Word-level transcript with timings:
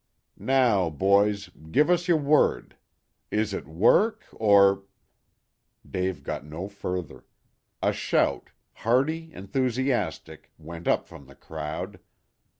Now, 0.39 0.89
boys, 0.89 1.49
give 1.69 1.91
us 1.91 2.07
your 2.07 2.17
word. 2.17 2.75
Is 3.29 3.53
it 3.53 3.67
work 3.67 4.23
or" 4.33 4.85
Dave 5.87 6.23
got 6.23 6.43
no 6.43 6.67
further. 6.67 7.25
A 7.83 7.93
shout 7.93 8.49
hearty, 8.77 9.31
enthusiastic 9.31 10.49
went 10.57 10.87
up 10.87 11.07
from 11.07 11.27
the 11.27 11.35
crowd. 11.35 11.99